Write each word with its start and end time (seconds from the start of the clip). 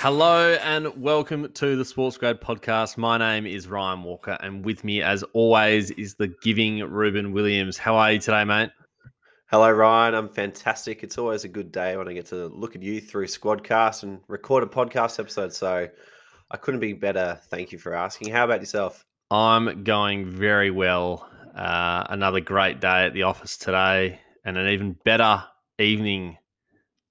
Hello 0.00 0.56
and 0.62 1.02
welcome 1.02 1.52
to 1.52 1.76
the 1.76 1.84
Sports 1.84 2.16
Grad 2.16 2.40
podcast. 2.40 2.96
My 2.96 3.18
name 3.18 3.46
is 3.46 3.66
Ryan 3.66 4.04
Walker, 4.04 4.38
and 4.40 4.64
with 4.64 4.84
me, 4.84 5.02
as 5.02 5.22
always, 5.32 5.90
is 5.90 6.14
the 6.14 6.28
giving 6.40 6.78
Reuben 6.78 7.32
Williams. 7.32 7.76
How 7.76 7.96
are 7.96 8.12
you 8.12 8.20
today, 8.20 8.44
mate? 8.44 8.70
Hello, 9.50 9.70
Ryan. 9.70 10.14
I'm 10.14 10.28
fantastic. 10.28 11.02
It's 11.02 11.18
always 11.18 11.44
a 11.44 11.48
good 11.48 11.72
day 11.72 11.96
when 11.96 12.06
I 12.08 12.12
get 12.12 12.26
to 12.26 12.46
look 12.46 12.76
at 12.76 12.82
you 12.82 13.00
through 13.00 13.26
Squadcast 13.26 14.04
and 14.04 14.20
record 14.28 14.62
a 14.62 14.66
podcast 14.66 15.18
episode. 15.18 15.52
So 15.52 15.88
I 16.50 16.56
couldn't 16.56 16.80
be 16.80 16.92
better. 16.92 17.40
Thank 17.48 17.72
you 17.72 17.78
for 17.78 17.92
asking. 17.92 18.30
How 18.30 18.44
about 18.44 18.60
yourself? 18.60 19.04
I'm 19.30 19.84
going 19.84 20.30
very 20.30 20.70
well. 20.70 21.28
Uh, 21.58 22.06
another 22.10 22.38
great 22.38 22.80
day 22.80 23.04
at 23.06 23.14
the 23.14 23.24
office 23.24 23.56
today, 23.56 24.20
and 24.44 24.56
an 24.56 24.68
even 24.68 24.92
better 25.04 25.42
evening 25.80 26.38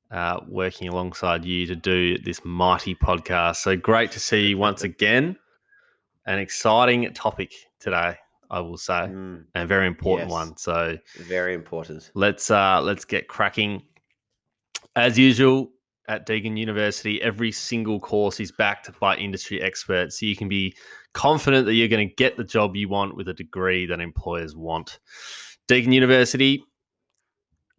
uh, 0.09 0.39
working 0.48 0.88
alongside 0.88 1.44
you 1.44 1.67
to 1.67 1.76
do 1.76 2.17
this 2.20 2.39
mighty 2.45 2.95
podcast. 2.95 3.58
So 3.58 3.75
great 3.75 4.09
to 4.12 4.22
see 4.22 4.48
you 4.48 4.58
once 4.67 4.84
again. 4.84 5.36
An 6.27 6.39
exciting 6.39 7.13
topic 7.13 7.53
today, 7.81 8.16
I 8.49 8.62
will 8.62 8.77
say, 8.77 8.94
mm. 8.94 9.44
and 9.53 9.63
a 9.63 9.67
very 9.67 9.86
important 9.86 10.30
yes. 10.30 10.34
one. 10.34 10.55
So 10.55 10.98
very 11.17 11.53
important. 11.53 12.09
Let's 12.14 12.50
uh, 12.50 12.81
let's 12.81 13.03
get 13.03 13.27
cracking. 13.27 13.84
As 14.95 15.20
usual 15.20 15.72
at 16.07 16.25
Deakin 16.25 16.57
University, 16.57 17.21
every 17.21 17.52
single 17.52 17.99
course 17.99 18.39
is 18.39 18.52
backed 18.52 18.89
by 18.99 19.16
industry 19.17 19.61
experts, 19.61 20.20
so 20.20 20.25
you 20.25 20.35
can 20.35 20.47
be 20.47 20.75
confident 21.13 21.66
that 21.66 21.73
you're 21.73 21.88
going 21.88 22.07
to 22.07 22.16
get 22.16 22.38
the 22.38 22.43
job 22.43 22.75
you 22.75 22.88
want 22.88 23.16
with 23.16 23.27
a 23.27 23.33
degree 23.33 23.85
that 23.85 23.99
employers 23.99 24.55
want. 24.55 24.99
Deakin 25.67 25.91
University, 25.91 26.63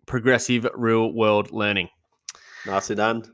progressive 0.07 0.67
real 0.75 1.13
world 1.13 1.51
learning. 1.53 1.89
Nicely 2.67 2.97
done. 2.97 3.25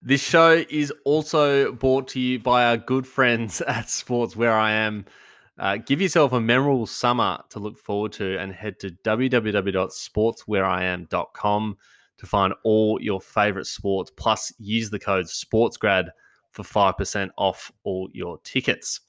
This 0.00 0.20
show 0.20 0.64
is 0.68 0.92
also 1.04 1.70
brought 1.72 2.08
to 2.08 2.18
you 2.18 2.40
by 2.40 2.64
our 2.64 2.76
good 2.76 3.06
friends 3.06 3.60
at 3.68 3.88
Sports 3.88 4.34
Where 4.34 4.54
I 4.54 4.72
Am. 4.72 5.04
Uh, 5.58 5.76
give 5.76 6.00
yourself 6.00 6.32
a 6.32 6.40
memorable 6.40 6.86
summer 6.86 7.38
to 7.50 7.60
look 7.60 7.78
forward 7.78 8.10
to 8.12 8.38
and 8.38 8.52
head 8.52 8.80
to 8.80 8.90
www.sportswhereiam.com 9.04 11.76
to 12.18 12.26
find 12.26 12.54
all 12.64 12.98
your 13.00 13.20
favorite 13.20 13.66
sports. 13.66 14.10
Plus, 14.16 14.52
use 14.58 14.90
the 14.90 14.98
code 14.98 15.26
SportsGrad 15.26 16.08
for 16.52 16.62
5% 16.62 17.30
off 17.36 17.72
all 17.84 18.08
your 18.12 18.38
tickets. 18.44 19.00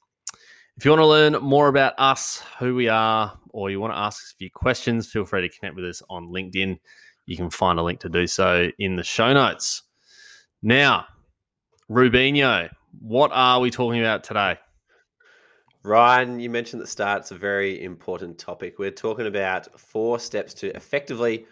If 0.77 0.85
you 0.85 0.91
want 0.91 1.01
to 1.01 1.07
learn 1.07 1.33
more 1.33 1.67
about 1.67 1.93
us, 1.99 2.43
who 2.57 2.73
we 2.73 2.89
are, 2.89 3.37
or 3.49 3.69
you 3.69 3.79
want 3.79 3.93
to 3.93 3.99
ask 3.99 4.23
us 4.23 4.33
a 4.33 4.37
few 4.37 4.49
questions, 4.49 5.11
feel 5.11 5.25
free 5.25 5.41
to 5.41 5.55
connect 5.55 5.75
with 5.75 5.85
us 5.85 6.01
on 6.09 6.29
LinkedIn. 6.29 6.79
You 7.27 7.37
can 7.37 7.49
find 7.49 7.77
a 7.77 7.83
link 7.83 7.99
to 7.99 8.09
do 8.09 8.25
so 8.25 8.69
in 8.79 8.95
the 8.95 9.03
show 9.03 9.31
notes. 9.33 9.83
Now, 10.63 11.05
Rubinho, 11.91 12.69
what 13.01 13.31
are 13.33 13.59
we 13.59 13.69
talking 13.69 13.99
about 13.99 14.23
today? 14.23 14.57
Ryan, 15.83 16.39
you 16.39 16.49
mentioned 16.49 16.81
at 16.81 16.85
the 16.85 16.91
start 16.91 17.21
it's 17.21 17.31
a 17.31 17.37
very 17.37 17.83
important 17.83 18.39
topic. 18.39 18.79
We're 18.79 18.89
talking 18.89 19.27
about 19.27 19.79
four 19.79 20.17
steps 20.17 20.53
to 20.55 20.75
effectively 20.75 21.45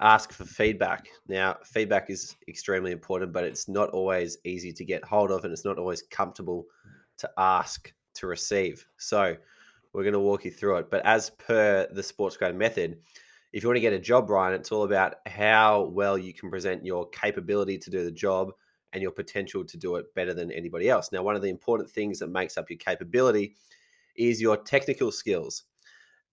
ask 0.00 0.32
for 0.32 0.44
feedback. 0.44 1.08
Now, 1.28 1.58
feedback 1.64 2.10
is 2.10 2.36
extremely 2.48 2.92
important, 2.92 3.32
but 3.32 3.44
it's 3.44 3.68
not 3.68 3.90
always 3.90 4.38
easy 4.44 4.72
to 4.72 4.84
get 4.84 5.04
hold 5.04 5.30
of 5.30 5.44
and 5.44 5.52
it's 5.52 5.64
not 5.64 5.78
always 5.78 6.02
comfortable 6.02 6.66
to 7.18 7.30
ask 7.38 7.92
to 8.14 8.26
receive. 8.26 8.86
So, 8.98 9.36
we're 9.92 10.02
going 10.02 10.12
to 10.14 10.20
walk 10.20 10.44
you 10.44 10.50
through 10.50 10.76
it. 10.76 10.90
But 10.90 11.04
as 11.04 11.30
per 11.30 11.88
the 11.92 12.02
sports 12.02 12.36
grad 12.36 12.56
method, 12.56 12.98
if 13.52 13.62
you 13.62 13.68
want 13.68 13.76
to 13.76 13.80
get 13.80 13.92
a 13.92 13.98
job, 13.98 14.30
Ryan, 14.30 14.54
it's 14.54 14.70
all 14.70 14.84
about 14.84 15.16
how 15.26 15.90
well 15.92 16.16
you 16.16 16.32
can 16.32 16.50
present 16.50 16.84
your 16.84 17.08
capability 17.10 17.78
to 17.78 17.90
do 17.90 18.04
the 18.04 18.12
job 18.12 18.52
and 18.92 19.02
your 19.02 19.10
potential 19.10 19.64
to 19.64 19.76
do 19.76 19.96
it 19.96 20.12
better 20.14 20.34
than 20.34 20.52
anybody 20.52 20.88
else. 20.88 21.10
Now, 21.12 21.22
one 21.22 21.36
of 21.36 21.42
the 21.42 21.48
important 21.48 21.90
things 21.90 22.18
that 22.20 22.28
makes 22.28 22.56
up 22.56 22.70
your 22.70 22.78
capability 22.78 23.56
is 24.16 24.40
your 24.40 24.56
technical 24.56 25.10
skills. 25.10 25.64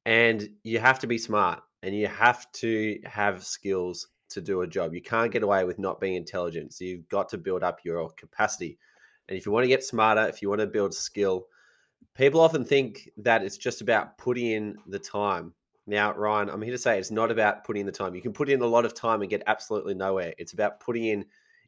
And 0.08 0.48
you 0.64 0.80
have 0.80 1.00
to 1.00 1.08
be 1.08 1.18
smart 1.18 1.62
and 1.84 1.94
you 1.94 2.08
have 2.08 2.50
to 2.54 2.98
have 3.04 3.44
skills 3.44 4.08
to 4.30 4.40
do 4.40 4.62
a 4.62 4.68
job. 4.68 4.94
You 4.94 5.02
can't 5.02 5.34
get 5.34 5.44
away 5.44 5.66
with 5.66 5.80
not 5.80 6.00
being 6.00 6.16
intelligent. 6.16 6.74
So 6.74 6.86
you've 6.86 7.10
got 7.10 7.28
to 7.30 7.38
build 7.38 7.62
up 7.62 7.80
your 7.84 8.10
capacity. 8.12 8.78
And 9.28 9.38
if 9.38 9.46
you 9.46 9.52
want 9.52 9.66
to 9.66 9.70
get 9.70 9.84
smarter, 9.84 10.26
if 10.26 10.42
you 10.42 10.48
want 10.48 10.62
to 10.62 10.68
build 10.68 10.94
skill, 10.94 11.48
people 12.16 12.40
often 12.40 12.64
think 12.64 13.10
that 13.18 13.44
it's 13.44 13.58
just 13.58 13.82
about 13.82 14.18
putting 14.18 14.52
in 14.52 14.78
the 14.88 14.98
time. 14.98 15.54
Now, 15.88 16.14
Ryan, 16.14 16.52
I'm 16.52 16.62
here 16.62 16.72
to 16.72 16.78
say 16.78 16.98
it's 16.98 17.12
not 17.12 17.30
about 17.30 17.66
putting 17.66 17.82
in 17.82 17.86
the 17.86 17.92
time. 17.92 18.16
You 18.16 18.22
can 18.22 18.32
put 18.32 18.48
in 18.48 18.62
a 18.62 18.66
lot 18.66 18.86
of 18.86 18.94
time 18.94 19.22
and 19.22 19.30
get 19.30 19.44
absolutely 19.46 19.94
nowhere. 19.94 20.34
It's 20.38 20.54
about 20.54 20.80
putting 20.80 21.04
in 21.04 21.26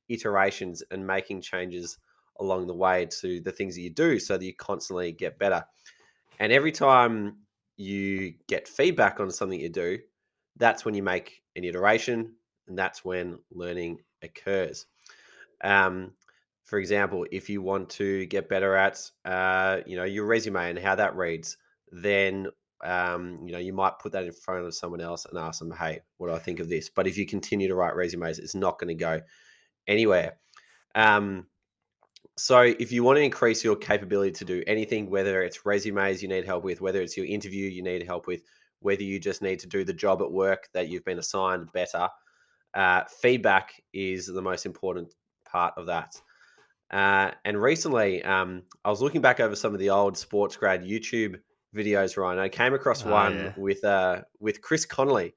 iterations 0.07 0.81
and 0.91 1.05
making 1.05 1.41
changes 1.41 1.97
along 2.39 2.67
the 2.67 2.73
way 2.73 3.05
to 3.19 3.41
the 3.41 3.51
things 3.51 3.75
that 3.75 3.81
you 3.81 3.89
do 3.89 4.17
so 4.17 4.37
that 4.37 4.45
you 4.45 4.55
constantly 4.55 5.11
get 5.11 5.37
better. 5.37 5.61
And 6.39 6.53
every 6.53 6.71
time 6.71 7.35
you 7.79 8.33
get 8.47 8.67
feedback 8.67 9.19
on 9.19 9.31
something 9.31 9.59
you 9.59 9.69
do, 9.69 9.97
that's 10.57 10.83
when 10.83 10.93
you 10.93 11.01
make 11.01 11.41
an 11.55 11.63
iteration 11.63 12.33
and 12.67 12.77
that's 12.77 13.05
when 13.05 13.39
learning 13.51 13.99
occurs. 14.21 14.85
Um, 15.63 16.11
for 16.65 16.77
example, 16.77 17.25
if 17.31 17.49
you 17.49 17.61
want 17.61 17.89
to 17.91 18.25
get 18.25 18.49
better 18.49 18.75
at, 18.75 18.99
uh, 19.23 19.77
you 19.85 19.95
know, 19.95 20.03
your 20.03 20.25
resume 20.25 20.69
and 20.69 20.77
how 20.77 20.95
that 20.95 21.15
reads, 21.15 21.57
then 21.91 22.47
um, 22.83 23.39
you 23.43 23.51
know, 23.51 23.59
you 23.59 23.73
might 23.73 23.99
put 23.99 24.11
that 24.11 24.25
in 24.25 24.31
front 24.31 24.65
of 24.65 24.73
someone 24.75 25.01
else 25.01 25.25
and 25.25 25.37
ask 25.37 25.59
them, 25.59 25.71
hey, 25.71 25.99
what 26.17 26.27
do 26.27 26.33
I 26.33 26.39
think 26.39 26.59
of 26.59 26.69
this? 26.69 26.89
But 26.89 27.07
if 27.07 27.17
you 27.17 27.25
continue 27.25 27.67
to 27.67 27.75
write 27.75 27.95
resumes, 27.95 28.39
it's 28.39 28.55
not 28.55 28.79
going 28.79 28.89
to 28.89 28.93
go 28.93 29.21
anywhere. 29.87 30.37
Um, 30.95 31.47
so 32.39 32.61
if 32.61 32.91
you 32.91 33.03
want 33.03 33.17
to 33.17 33.21
increase 33.21 33.63
your 33.63 33.75
capability 33.75 34.31
to 34.31 34.45
do 34.45 34.63
anything, 34.65 35.09
whether 35.09 35.43
it's 35.43 35.65
resumes 35.65 36.21
you 36.21 36.29
need 36.29 36.45
help 36.45 36.63
with, 36.63 36.79
whether 36.79 37.01
it's 37.01 37.17
your 37.17 37.25
interview 37.25 37.69
you 37.69 37.83
need 37.83 38.03
help 38.03 38.27
with, 38.27 38.41
whether 38.79 39.03
you 39.03 39.19
just 39.19 39.41
need 39.41 39.59
to 39.59 39.67
do 39.67 39.83
the 39.83 39.93
job 39.93 40.21
at 40.21 40.31
work 40.31 40.69
that 40.73 40.87
you've 40.87 41.03
been 41.03 41.19
assigned 41.19 41.69
better, 41.73 42.07
uh, 42.75 43.03
feedback 43.21 43.73
is 43.93 44.27
the 44.27 44.41
most 44.41 44.65
important 44.65 45.13
part 45.51 45.73
of 45.75 45.85
that. 45.87 46.15
Uh, 46.91 47.31
and 47.43 47.61
recently, 47.61 48.23
um, 48.23 48.63
I 48.85 48.89
was 48.89 49.01
looking 49.01 49.21
back 49.21 49.41
over 49.41 49.55
some 49.55 49.73
of 49.73 49.79
the 49.79 49.89
old 49.89 50.17
sports 50.17 50.55
grad 50.55 50.83
YouTube 50.83 51.39
videos, 51.75 52.15
Ryan. 52.15 52.39
I 52.39 52.47
came 52.47 52.73
across 52.73 53.05
oh, 53.05 53.11
one 53.11 53.35
yeah. 53.35 53.53
with 53.57 53.83
uh, 53.83 54.21
with 54.39 54.61
Chris 54.61 54.85
Connolly, 54.85 55.35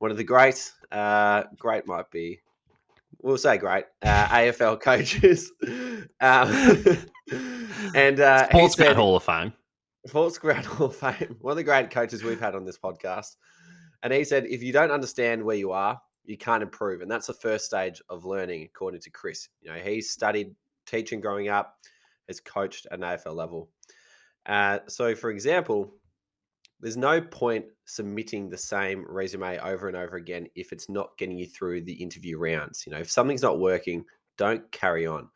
one 0.00 0.10
of 0.10 0.16
the 0.16 0.24
great, 0.24 0.72
uh, 0.90 1.44
great 1.56 1.86
might 1.86 2.10
be, 2.10 2.40
we'll 3.22 3.38
say 3.38 3.56
great 3.56 3.84
uh, 4.02 4.26
AFL 4.26 4.80
coaches, 4.82 5.52
um, 6.22 6.48
and 7.94 8.20
uh, 8.20 8.48
Sports 8.48 8.76
said, 8.76 8.96
Hall 8.96 9.16
of 9.16 9.24
Fame. 9.24 9.52
Sports 10.06 10.38
Grad 10.38 10.64
Hall 10.64 10.86
of 10.86 10.96
Fame, 10.96 11.36
one 11.40 11.52
of 11.52 11.56
the 11.56 11.64
great 11.64 11.90
coaches 11.90 12.22
we've 12.22 12.40
had 12.40 12.54
on 12.54 12.64
this 12.64 12.78
podcast. 12.78 13.36
And 14.02 14.12
he 14.12 14.24
said, 14.24 14.46
if 14.46 14.62
you 14.62 14.72
don't 14.72 14.90
understand 14.90 15.42
where 15.42 15.56
you 15.56 15.72
are, 15.72 16.00
you 16.24 16.36
can't 16.36 16.62
improve, 16.62 17.00
and 17.00 17.10
that's 17.10 17.26
the 17.26 17.34
first 17.34 17.66
stage 17.66 18.00
of 18.08 18.24
learning, 18.24 18.62
according 18.62 19.00
to 19.00 19.10
Chris. 19.10 19.48
You 19.60 19.72
know, 19.72 19.78
he 19.78 20.00
studied 20.00 20.54
teaching 20.86 21.20
growing 21.20 21.48
up, 21.48 21.76
has 22.28 22.40
coached 22.40 22.86
at 22.86 22.98
an 22.98 23.04
AFL 23.04 23.34
level. 23.34 23.68
Uh, 24.46 24.78
so, 24.88 25.14
for 25.14 25.30
example, 25.30 25.94
there's 26.80 26.96
no 26.96 27.20
point 27.20 27.64
submitting 27.84 28.48
the 28.48 28.58
same 28.58 29.04
resume 29.08 29.58
over 29.58 29.88
and 29.88 29.96
over 29.96 30.16
again 30.16 30.46
if 30.54 30.72
it's 30.72 30.88
not 30.88 31.16
getting 31.16 31.38
you 31.38 31.46
through 31.46 31.82
the 31.82 31.92
interview 31.92 32.38
rounds. 32.38 32.84
You 32.86 32.92
know, 32.92 32.98
if 32.98 33.10
something's 33.10 33.42
not 33.42 33.60
working, 33.60 34.04
don't 34.36 34.70
carry 34.72 35.06
on. 35.06 35.28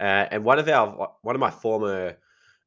Uh, 0.00 0.26
and 0.30 0.44
one 0.44 0.58
of 0.58 0.68
our 0.68 1.12
one 1.22 1.34
of 1.34 1.40
my 1.40 1.50
former 1.50 2.16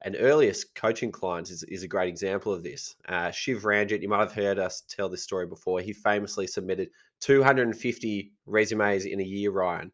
and 0.03 0.17
earliest 0.19 0.73
coaching 0.75 1.11
clients 1.11 1.51
is, 1.51 1.63
is 1.63 1.83
a 1.83 1.87
great 1.87 2.09
example 2.09 2.51
of 2.51 2.63
this. 2.63 2.95
Uh, 3.07 3.29
Shiv 3.31 3.65
Ranjit, 3.65 4.01
you 4.01 4.09
might 4.09 4.19
have 4.19 4.33
heard 4.33 4.57
us 4.57 4.83
tell 4.89 5.09
this 5.09 5.23
story 5.23 5.45
before. 5.45 5.79
He 5.79 5.93
famously 5.93 6.47
submitted 6.47 6.89
250 7.19 8.31
resumes 8.47 9.05
in 9.05 9.19
a 9.19 9.23
year, 9.23 9.51
Ryan, 9.51 9.91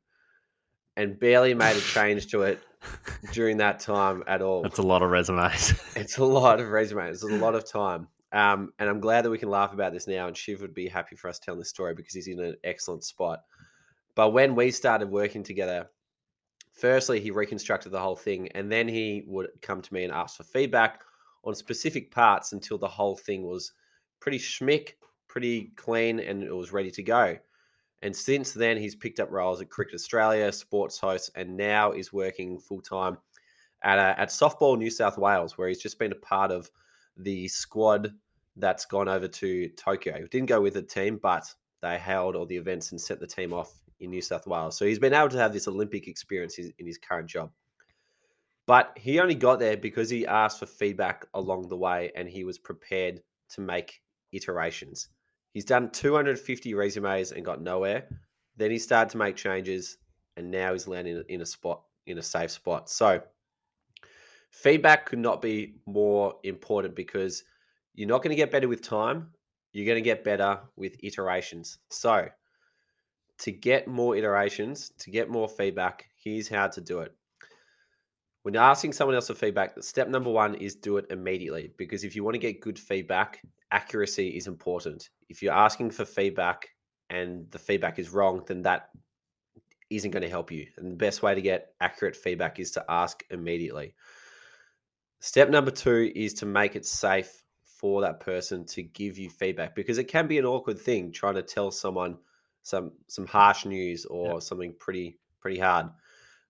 and 0.95 1.19
barely 1.19 1.53
made 1.53 1.75
a 1.75 1.81
change 1.81 2.27
to 2.27 2.43
it 2.43 2.59
during 3.33 3.57
that 3.57 3.79
time 3.79 4.23
at 4.27 4.41
all. 4.41 4.63
That's 4.63 4.79
a 4.79 4.83
lot 4.83 5.03
of 5.03 5.09
resumes. 5.09 5.73
it's 5.95 6.17
a 6.17 6.25
lot 6.25 6.61
of 6.61 6.69
resumes. 6.69 7.23
It's 7.23 7.31
a 7.31 7.35
lot 7.37 7.55
of 7.55 7.69
time. 7.69 8.07
Um, 8.31 8.71
and 8.79 8.89
I'm 8.89 8.99
glad 8.99 9.25
that 9.25 9.29
we 9.29 9.37
can 9.37 9.49
laugh 9.49 9.73
about 9.73 9.93
this 9.93 10.07
now. 10.07 10.27
And 10.27 10.35
Shiv 10.37 10.61
would 10.61 10.73
be 10.73 10.87
happy 10.87 11.15
for 11.15 11.29
us 11.29 11.39
telling 11.39 11.59
this 11.59 11.69
story 11.69 11.93
because 11.93 12.13
he's 12.13 12.27
in 12.27 12.39
an 12.39 12.55
excellent 12.63 13.03
spot. 13.03 13.41
But 14.15 14.31
when 14.31 14.55
we 14.55 14.71
started 14.71 15.09
working 15.09 15.43
together, 15.43 15.89
firstly, 16.77 17.19
he 17.19 17.31
reconstructed 17.31 17.91
the 17.91 17.99
whole 17.99 18.15
thing. 18.15 18.49
And 18.49 18.71
then 18.71 18.87
he 18.87 19.23
would 19.27 19.49
come 19.61 19.81
to 19.81 19.93
me 19.93 20.03
and 20.03 20.13
ask 20.13 20.37
for 20.37 20.43
feedback 20.43 21.01
on 21.43 21.55
specific 21.55 22.11
parts 22.11 22.53
until 22.53 22.77
the 22.77 22.87
whole 22.87 23.15
thing 23.15 23.43
was 23.43 23.73
pretty 24.19 24.39
schmick, 24.39 24.93
pretty 25.27 25.71
clean, 25.75 26.19
and 26.19 26.43
it 26.43 26.55
was 26.55 26.71
ready 26.71 26.91
to 26.91 27.03
go. 27.03 27.37
And 28.03 28.15
since 28.15 28.51
then, 28.51 28.77
he's 28.77 28.95
picked 28.95 29.19
up 29.19 29.31
roles 29.31 29.61
at 29.61 29.69
Cricket 29.69 29.95
Australia, 29.95 30.51
sports 30.51 30.99
host, 30.99 31.31
and 31.35 31.57
now 31.57 31.91
is 31.91 32.13
working 32.13 32.59
full 32.59 32.81
time 32.81 33.17
at, 33.83 33.97
at 33.97 34.29
Softball 34.29 34.77
New 34.77 34.91
South 34.91 35.17
Wales, 35.17 35.57
where 35.57 35.67
he's 35.67 35.81
just 35.81 35.97
been 35.97 36.11
a 36.11 36.15
part 36.15 36.51
of 36.51 36.69
the 37.17 37.47
squad 37.47 38.13
that's 38.55 38.85
gone 38.85 39.07
over 39.07 39.27
to 39.27 39.69
Tokyo. 39.69 40.25
Didn't 40.27 40.49
go 40.49 40.61
with 40.61 40.75
the 40.75 40.81
team, 40.81 41.19
but 41.21 41.51
they 41.81 41.97
held 41.97 42.35
all 42.35 42.45
the 42.45 42.57
events 42.57 42.91
and 42.91 43.01
sent 43.01 43.19
the 43.19 43.27
team 43.27 43.53
off 43.53 43.73
in 43.99 44.09
New 44.09 44.21
South 44.21 44.47
Wales. 44.47 44.77
So 44.77 44.85
he's 44.85 44.99
been 44.99 45.13
able 45.13 45.29
to 45.29 45.37
have 45.37 45.53
this 45.53 45.67
Olympic 45.67 46.07
experience 46.07 46.57
in 46.57 46.85
his 46.85 46.97
current 46.97 47.29
job. 47.29 47.51
But 48.65 48.97
he 48.97 49.19
only 49.19 49.35
got 49.35 49.59
there 49.59 49.77
because 49.77 50.09
he 50.09 50.27
asked 50.27 50.59
for 50.59 50.65
feedback 50.65 51.25
along 51.33 51.69
the 51.69 51.77
way 51.77 52.11
and 52.15 52.27
he 52.27 52.43
was 52.43 52.57
prepared 52.57 53.21
to 53.51 53.61
make 53.61 54.01
iterations. 54.33 55.09
He's 55.53 55.65
done 55.65 55.89
250 55.89 56.73
resumes 56.73 57.31
and 57.31 57.45
got 57.45 57.61
nowhere. 57.61 58.07
Then 58.57 58.71
he 58.71 58.77
started 58.77 59.11
to 59.11 59.17
make 59.17 59.35
changes 59.35 59.97
and 60.35 60.51
now 60.51 60.73
he's 60.73 60.87
landing 60.87 61.23
in 61.29 61.41
a 61.41 61.45
spot, 61.45 61.81
in 62.07 62.17
a 62.17 62.21
safe 62.21 62.51
spot. 62.51 62.89
So 62.89 63.21
feedback 64.51 65.05
could 65.05 65.19
not 65.19 65.41
be 65.41 65.75
more 65.85 66.35
important 66.43 66.95
because 66.95 67.43
you're 67.95 68.07
not 68.07 68.21
going 68.21 68.31
to 68.31 68.35
get 68.35 68.51
better 68.51 68.67
with 68.67 68.81
time. 68.81 69.29
You're 69.73 69.85
going 69.85 69.97
to 69.97 70.01
get 70.01 70.23
better 70.23 70.59
with 70.75 70.97
iterations. 71.03 71.79
So, 71.89 72.27
to 73.39 73.51
get 73.51 73.87
more 73.87 74.15
iterations, 74.15 74.91
to 74.99 75.11
get 75.11 75.29
more 75.29 75.47
feedback, 75.47 76.09
here's 76.15 76.47
how 76.47 76.67
to 76.67 76.81
do 76.81 76.99
it. 76.99 77.13
When 78.43 78.53
you're 78.53 78.63
asking 78.63 78.93
someone 78.93 79.15
else 79.15 79.27
for 79.27 79.33
feedback, 79.33 79.81
step 79.83 80.07
number 80.07 80.29
one 80.29 80.55
is 80.55 80.75
do 80.75 80.97
it 80.97 81.05
immediately 81.09 81.71
because 81.77 82.03
if 82.03 82.15
you 82.15 82.23
want 82.23 82.35
to 82.35 82.39
get 82.39 82.61
good 82.61 82.79
feedback, 82.79 83.41
accuracy 83.71 84.29
is 84.29 84.47
important. 84.47 85.09
If 85.29 85.41
you're 85.43 85.53
asking 85.53 85.91
for 85.91 86.05
feedback 86.05 86.69
and 87.09 87.49
the 87.51 87.59
feedback 87.59 87.99
is 87.99 88.09
wrong, 88.09 88.43
then 88.47 88.61
that 88.61 88.89
isn't 89.89 90.11
going 90.11 90.23
to 90.23 90.29
help 90.29 90.51
you. 90.51 90.65
And 90.77 90.91
the 90.91 90.95
best 90.95 91.21
way 91.21 91.35
to 91.35 91.41
get 91.41 91.73
accurate 91.81 92.15
feedback 92.15 92.59
is 92.59 92.71
to 92.71 92.85
ask 92.89 93.23
immediately. 93.29 93.95
Step 95.19 95.49
number 95.49 95.71
two 95.71 96.11
is 96.15 96.33
to 96.35 96.45
make 96.45 96.75
it 96.75 96.85
safe 96.85 97.43
for 97.63 98.01
that 98.01 98.19
person 98.19 98.65
to 98.65 98.81
give 98.81 99.17
you 99.17 99.29
feedback 99.29 99.75
because 99.75 99.97
it 99.97 100.05
can 100.05 100.27
be 100.27 100.37
an 100.37 100.45
awkward 100.45 100.79
thing 100.79 101.11
trying 101.11 101.35
to 101.35 101.43
tell 101.43 101.69
someone 101.69 102.17
some 102.67 102.91
some 103.07 103.25
harsh 103.25 103.65
news 103.65 104.05
or 104.05 104.33
yeah. 104.33 104.39
something 104.39 104.73
pretty 104.77 105.17
pretty 105.39 105.57
hard. 105.57 105.87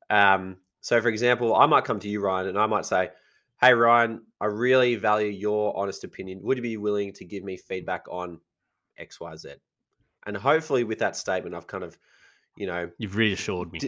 Um, 0.09 0.57
so, 0.81 0.99
for 0.99 1.09
example, 1.09 1.55
I 1.55 1.67
might 1.67 1.85
come 1.85 1.99
to 1.99 2.09
you, 2.09 2.21
Ryan, 2.21 2.47
and 2.47 2.57
I 2.57 2.65
might 2.65 2.85
say, 2.87 3.11
"Hey, 3.61 3.73
Ryan, 3.73 4.23
I 4.41 4.45
really 4.45 4.95
value 4.95 5.29
your 5.29 5.77
honest 5.77 6.03
opinion. 6.03 6.39
Would 6.41 6.57
you 6.57 6.63
be 6.63 6.77
willing 6.77 7.13
to 7.13 7.25
give 7.25 7.43
me 7.43 7.55
feedback 7.55 8.05
on 8.09 8.39
X, 8.97 9.19
Y, 9.19 9.35
Z?" 9.35 9.49
And 10.25 10.35
hopefully, 10.35 10.83
with 10.83 10.97
that 10.99 11.15
statement, 11.15 11.53
I've 11.53 11.67
kind 11.67 11.83
of, 11.83 11.97
you 12.57 12.65
know, 12.65 12.89
you've 12.97 13.15
reassured 13.15 13.71
me. 13.71 13.79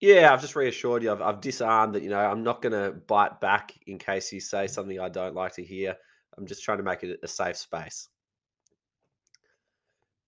Yeah, 0.00 0.32
I've 0.32 0.40
just 0.42 0.56
reassured 0.56 1.04
you. 1.04 1.12
I've, 1.12 1.22
I've 1.22 1.40
disarmed 1.40 1.94
that. 1.94 2.02
You 2.02 2.10
know, 2.10 2.18
I'm 2.18 2.42
not 2.42 2.62
going 2.62 2.72
to 2.72 2.92
bite 3.06 3.40
back 3.40 3.72
in 3.86 3.96
case 3.98 4.32
you 4.32 4.40
say 4.40 4.66
something 4.66 4.98
I 4.98 5.08
don't 5.08 5.34
like 5.34 5.54
to 5.54 5.64
hear. 5.64 5.96
I'm 6.36 6.46
just 6.46 6.64
trying 6.64 6.78
to 6.78 6.84
make 6.84 7.02
it 7.04 7.20
a 7.22 7.28
safe 7.28 7.56
space. 7.56 8.08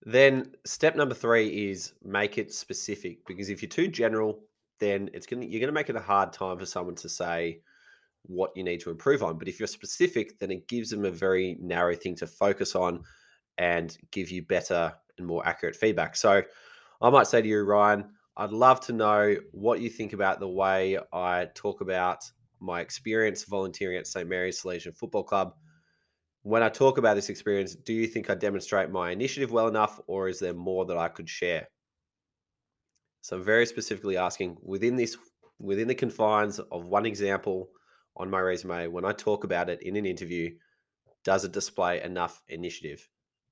Then 0.03 0.53
step 0.65 0.95
number 0.95 1.15
three 1.15 1.69
is 1.69 1.93
make 2.03 2.37
it 2.37 2.53
specific 2.53 3.25
because 3.27 3.49
if 3.49 3.61
you're 3.61 3.69
too 3.69 3.87
general, 3.87 4.39
then 4.79 5.09
it's 5.13 5.25
gonna 5.25 5.45
you're 5.45 5.59
gonna 5.59 5.73
make 5.73 5.89
it 5.89 5.95
a 5.95 6.01
hard 6.01 6.31
time 6.31 6.57
for 6.57 6.65
someone 6.65 6.95
to 6.95 7.09
say 7.09 7.61
what 8.23 8.51
you 8.55 8.63
need 8.63 8.79
to 8.81 8.91
improve 8.91 9.23
on. 9.23 9.37
But 9.37 9.47
if 9.47 9.59
you're 9.59 9.67
specific, 9.67 10.39
then 10.39 10.51
it 10.51 10.67
gives 10.67 10.89
them 10.89 11.05
a 11.05 11.11
very 11.11 11.57
narrow 11.59 11.95
thing 11.95 12.15
to 12.15 12.27
focus 12.27 12.75
on 12.75 13.03
and 13.57 13.97
give 14.11 14.31
you 14.31 14.43
better 14.43 14.93
and 15.17 15.27
more 15.27 15.45
accurate 15.45 15.75
feedback. 15.75 16.15
So 16.15 16.41
I 17.01 17.09
might 17.09 17.27
say 17.27 17.41
to 17.41 17.47
you, 17.47 17.63
Ryan, 17.63 18.09
I'd 18.37 18.51
love 18.51 18.79
to 18.81 18.93
know 18.93 19.35
what 19.51 19.81
you 19.81 19.89
think 19.89 20.13
about 20.13 20.39
the 20.39 20.47
way 20.47 20.97
I 21.11 21.47
talk 21.55 21.81
about 21.81 22.23
my 22.61 22.81
experience 22.81 23.43
volunteering 23.43 23.97
at 23.97 24.07
St. 24.07 24.27
Mary's 24.27 24.61
Salesian 24.61 24.95
Football 24.95 25.23
Club. 25.23 25.55
When 26.49 26.63
I 26.63 26.69
talk 26.69 26.97
about 26.97 27.13
this 27.13 27.29
experience, 27.29 27.75
do 27.75 27.93
you 27.93 28.07
think 28.07 28.27
I 28.27 28.33
demonstrate 28.33 28.89
my 28.89 29.11
initiative 29.11 29.51
well 29.51 29.67
enough, 29.67 29.99
or 30.07 30.27
is 30.27 30.39
there 30.39 30.55
more 30.55 30.83
that 30.85 30.97
I 30.97 31.07
could 31.07 31.29
share? 31.29 31.67
So 33.21 33.37
I'm 33.37 33.43
very 33.43 33.67
specifically 33.67 34.17
asking 34.17 34.57
within 34.63 34.95
this, 34.95 35.15
within 35.59 35.87
the 35.87 35.93
confines 35.93 36.57
of 36.57 36.87
one 36.87 37.05
example 37.05 37.69
on 38.17 38.31
my 38.31 38.39
resume, 38.39 38.87
when 38.87 39.05
I 39.05 39.11
talk 39.11 39.43
about 39.43 39.69
it 39.69 39.83
in 39.83 39.95
an 39.95 40.07
interview, 40.07 40.49
does 41.23 41.45
it 41.45 41.51
display 41.51 42.01
enough 42.01 42.41
initiative? 42.47 43.07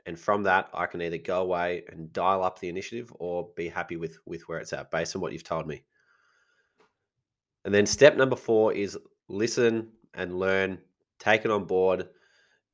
and 0.08 0.18
from 0.18 0.42
that 0.42 0.70
i 0.74 0.86
can 0.86 1.02
either 1.02 1.18
go 1.18 1.42
away 1.42 1.84
and 1.90 2.14
dial 2.14 2.42
up 2.42 2.58
the 2.60 2.70
initiative 2.70 3.12
or 3.20 3.50
be 3.58 3.68
happy 3.68 3.98
with 3.98 4.18
with 4.26 4.42
where 4.48 4.60
it's 4.60 4.72
at 4.72 4.90
based 4.90 5.16
on 5.16 5.22
what 5.22 5.34
you've 5.34 5.44
told 5.44 5.68
me 5.68 5.84
and 7.66 7.74
then 7.74 7.86
step 7.86 8.16
number 8.16 8.38
four 8.38 8.72
is 8.72 8.98
listen 9.28 9.90
and 10.14 10.40
learn 10.40 10.78
take 11.20 11.44
it 11.44 11.52
on 11.52 11.66
board 11.66 12.08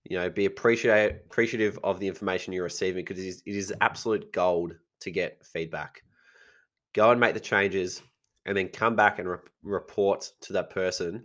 you 0.05 0.17
know 0.17 0.29
be 0.29 0.45
appreciate 0.45 1.11
appreciative 1.25 1.79
of 1.83 2.00
the 2.00 2.07
information 2.07 2.53
you're 2.53 2.63
receiving 2.63 3.03
because 3.03 3.19
it 3.19 3.27
is, 3.27 3.44
it 3.45 3.55
is 3.55 3.73
absolute 3.81 4.31
gold 4.33 4.75
to 5.00 5.11
get 5.11 5.45
feedback. 5.45 6.03
Go 6.94 7.11
and 7.11 7.19
make 7.19 7.33
the 7.33 7.39
changes 7.39 8.01
and 8.45 8.55
then 8.55 8.67
come 8.67 8.95
back 8.95 9.19
and 9.19 9.29
re- 9.29 9.38
report 9.63 10.29
to 10.41 10.53
that 10.53 10.69
person 10.69 11.23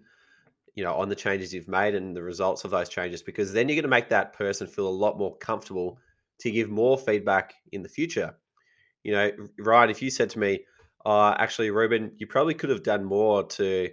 you 0.78 0.84
know 0.84 0.94
on 0.94 1.08
the 1.08 1.14
changes 1.16 1.52
you've 1.52 1.66
made 1.66 1.96
and 1.96 2.14
the 2.14 2.22
results 2.22 2.64
of 2.64 2.70
those 2.70 2.88
changes 2.88 3.20
because 3.20 3.52
then 3.52 3.68
you're 3.68 3.74
going 3.74 3.82
to 3.82 3.88
make 3.88 4.08
that 4.08 4.32
person 4.32 4.66
feel 4.66 4.86
a 4.86 4.88
lot 4.88 5.18
more 5.18 5.36
comfortable 5.38 5.98
to 6.38 6.52
give 6.52 6.70
more 6.70 6.96
feedback 6.96 7.52
in 7.72 7.82
the 7.82 7.88
future. 7.88 8.32
You 9.02 9.12
know 9.12 9.30
ryan 9.58 9.90
if 9.90 10.00
you 10.00 10.10
said 10.10 10.30
to 10.30 10.38
me 10.38 10.60
uh, 11.04 11.34
actually 11.38 11.70
reuben 11.70 12.12
you 12.18 12.28
probably 12.28 12.54
could 12.54 12.70
have 12.70 12.82
done 12.84 13.04
more 13.04 13.42
to 13.44 13.88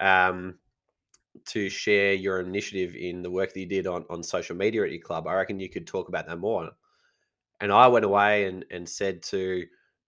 um, 0.00 0.58
to 1.46 1.68
share 1.68 2.12
your 2.12 2.40
initiative 2.40 2.94
in 2.94 3.22
the 3.22 3.30
work 3.30 3.52
that 3.52 3.60
you 3.60 3.66
did 3.66 3.86
on, 3.86 4.04
on 4.10 4.22
social 4.22 4.56
media 4.56 4.82
at 4.84 4.90
your 4.90 5.00
club 5.00 5.26
i 5.26 5.34
reckon 5.34 5.60
you 5.60 5.68
could 5.68 5.86
talk 5.86 6.08
about 6.08 6.26
that 6.26 6.38
more 6.38 6.70
and 7.60 7.72
i 7.72 7.86
went 7.86 8.04
away 8.04 8.44
and, 8.44 8.64
and 8.70 8.88
said 8.88 9.22
to 9.22 9.64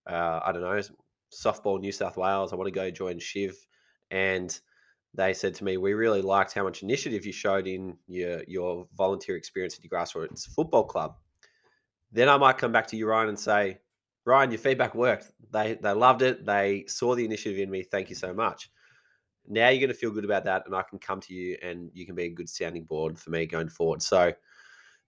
uh, 0.09 0.39
i 0.45 0.51
don't 0.51 0.61
know 0.61 0.81
softball 1.33 1.79
new 1.79 1.91
south 1.91 2.17
wales 2.17 2.53
i 2.53 2.55
want 2.55 2.67
to 2.67 2.71
go 2.71 2.89
join 2.91 3.19
shiv 3.19 3.55
and 4.11 4.59
they 5.15 5.33
said 5.33 5.53
to 5.55 5.63
me, 5.63 5.77
"We 5.77 5.93
really 5.93 6.21
liked 6.21 6.53
how 6.53 6.63
much 6.63 6.81
initiative 6.81 7.25
you 7.25 7.31
showed 7.31 7.67
in 7.67 7.97
your 8.07 8.43
your 8.47 8.87
volunteer 8.95 9.35
experience 9.35 9.75
at 9.75 9.83
your 9.83 9.91
grassroots 9.91 10.47
football 10.47 10.85
club." 10.85 11.15
Then 12.11 12.29
I 12.29 12.37
might 12.37 12.57
come 12.57 12.71
back 12.71 12.87
to 12.87 12.97
you, 12.97 13.07
Ryan, 13.07 13.29
and 13.29 13.39
say, 13.39 13.79
"Ryan, 14.25 14.51
your 14.51 14.59
feedback 14.59 14.95
worked. 14.95 15.31
They 15.51 15.75
they 15.75 15.91
loved 15.91 16.23
it. 16.23 16.45
They 16.45 16.85
saw 16.87 17.15
the 17.15 17.25
initiative 17.25 17.59
in 17.59 17.69
me. 17.69 17.83
Thank 17.83 18.09
you 18.09 18.15
so 18.15 18.33
much." 18.33 18.71
Now 19.47 19.69
you're 19.69 19.79
going 19.79 19.89
to 19.89 19.95
feel 19.95 20.11
good 20.11 20.25
about 20.25 20.45
that, 20.45 20.63
and 20.65 20.75
I 20.75 20.83
can 20.83 20.99
come 20.99 21.19
to 21.21 21.33
you, 21.33 21.57
and 21.61 21.89
you 21.93 22.05
can 22.05 22.15
be 22.15 22.23
a 22.23 22.29
good 22.29 22.49
sounding 22.49 22.83
board 22.83 23.19
for 23.19 23.29
me 23.29 23.45
going 23.45 23.69
forward. 23.69 24.01
So, 24.01 24.33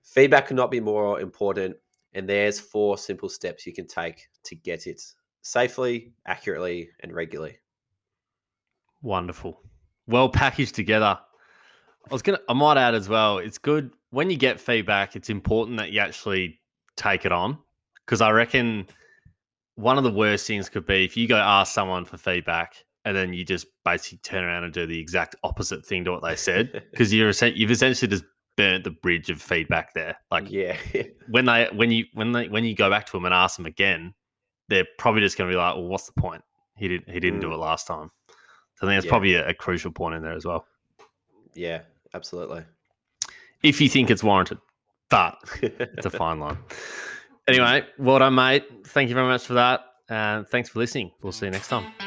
feedback 0.03 0.47
cannot 0.47 0.71
be 0.71 0.79
more 0.79 1.19
important. 1.19 1.77
And 2.13 2.29
there's 2.29 2.59
four 2.59 2.97
simple 2.97 3.27
steps 3.27 3.65
you 3.65 3.73
can 3.73 3.87
take 3.87 4.27
to 4.43 4.55
get 4.55 4.87
it 4.87 5.01
safely, 5.41 6.13
accurately, 6.25 6.89
and 7.01 7.13
regularly. 7.13 7.57
Wonderful 9.01 9.61
well 10.07 10.29
packaged 10.29 10.75
together. 10.75 11.19
I 12.09 12.13
was 12.13 12.21
gonna 12.21 12.39
I 12.47 12.53
might 12.53 12.77
add 12.77 12.95
as 12.95 13.09
well, 13.09 13.39
it's 13.39 13.57
good 13.57 13.91
when 14.11 14.29
you 14.29 14.37
get 14.37 14.59
feedback, 14.59 15.15
it's 15.15 15.29
important 15.29 15.77
that 15.77 15.91
you 15.91 15.99
actually 15.99 16.59
take 16.95 17.25
it 17.25 17.31
on. 17.31 17.57
Because 18.05 18.21
I 18.21 18.31
reckon 18.31 18.87
one 19.75 19.97
of 19.97 20.03
the 20.03 20.11
worst 20.11 20.45
things 20.45 20.69
could 20.69 20.85
be 20.85 21.03
if 21.03 21.17
you 21.17 21.27
go 21.27 21.37
ask 21.37 21.73
someone 21.73 22.05
for 22.05 22.17
feedback 22.17 22.84
and 23.05 23.15
then 23.15 23.33
you 23.33 23.45
just 23.45 23.67
basically 23.85 24.17
turn 24.23 24.43
around 24.43 24.63
and 24.63 24.73
do 24.73 24.85
the 24.85 24.99
exact 24.99 25.35
opposite 25.43 25.85
thing 25.85 26.03
to 26.03 26.11
what 26.11 26.23
they 26.23 26.35
said. 26.35 26.83
Because 26.91 27.13
you're 27.13 27.31
you've 27.49 27.71
essentially 27.71 28.09
just 28.09 28.25
burnt 28.57 28.83
the 28.83 28.91
bridge 28.91 29.29
of 29.29 29.41
feedback 29.41 29.93
there. 29.93 30.17
Like 30.31 30.49
yeah. 30.49 30.75
when 31.29 31.45
they 31.45 31.69
when 31.73 31.91
you 31.91 32.05
when 32.13 32.31
they 32.31 32.47
when 32.47 32.63
you 32.63 32.75
go 32.75 32.89
back 32.89 33.05
to 33.07 33.11
them 33.13 33.25
and 33.25 33.33
ask 33.33 33.57
them 33.57 33.65
again, 33.65 34.13
they're 34.69 34.87
probably 34.97 35.21
just 35.21 35.37
gonna 35.37 35.49
be 35.49 35.55
like, 35.55 35.75
Well, 35.75 35.87
what's 35.87 36.07
the 36.07 36.19
point? 36.19 36.43
He 36.75 36.87
didn't 36.87 37.09
he 37.09 37.19
didn't 37.19 37.39
mm. 37.39 37.43
do 37.43 37.53
it 37.53 37.57
last 37.57 37.87
time. 37.87 38.09
So 38.75 38.87
I 38.87 38.89
think 38.89 38.97
that's 38.97 39.05
yeah. 39.05 39.09
probably 39.09 39.33
a, 39.35 39.49
a 39.49 39.53
crucial 39.53 39.91
point 39.91 40.15
in 40.15 40.23
there 40.23 40.33
as 40.33 40.45
well. 40.45 40.65
Yeah, 41.53 41.81
absolutely. 42.13 42.63
If 43.63 43.79
you 43.79 43.87
think 43.87 44.09
it's 44.09 44.23
warranted, 44.23 44.57
but 45.09 45.37
it's 45.61 46.05
a 46.05 46.09
fine 46.09 46.39
line. 46.39 46.57
Anyway, 47.47 47.85
well 47.99 48.17
done, 48.17 48.33
mate. 48.33 48.65
Thank 48.87 49.07
you 49.07 49.13
very 49.13 49.27
much 49.27 49.45
for 49.45 49.53
that. 49.53 49.81
And 50.09 50.47
thanks 50.47 50.67
for 50.67 50.79
listening. 50.79 51.11
We'll 51.21 51.31
see 51.31 51.45
you 51.45 51.51
next 51.51 51.67
time. 51.67 52.04